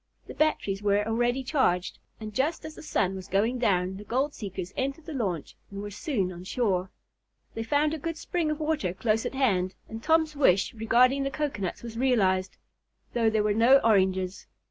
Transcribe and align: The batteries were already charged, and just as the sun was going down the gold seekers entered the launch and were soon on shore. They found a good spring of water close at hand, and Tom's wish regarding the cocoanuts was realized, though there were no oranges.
The 0.25 0.33
batteries 0.33 0.81
were 0.81 1.07
already 1.07 1.43
charged, 1.43 1.99
and 2.19 2.33
just 2.33 2.65
as 2.65 2.73
the 2.73 2.81
sun 2.81 3.13
was 3.13 3.27
going 3.27 3.59
down 3.59 3.97
the 3.97 4.03
gold 4.03 4.33
seekers 4.33 4.73
entered 4.75 5.05
the 5.05 5.13
launch 5.13 5.55
and 5.69 5.79
were 5.79 5.91
soon 5.91 6.31
on 6.31 6.43
shore. 6.43 6.89
They 7.53 7.61
found 7.61 7.93
a 7.93 7.99
good 7.99 8.17
spring 8.17 8.49
of 8.49 8.59
water 8.59 8.95
close 8.95 9.27
at 9.27 9.35
hand, 9.35 9.75
and 9.87 10.01
Tom's 10.01 10.35
wish 10.35 10.73
regarding 10.73 11.21
the 11.21 11.29
cocoanuts 11.29 11.83
was 11.83 11.99
realized, 11.99 12.57
though 13.13 13.29
there 13.29 13.43
were 13.43 13.53
no 13.53 13.77
oranges. 13.83 14.47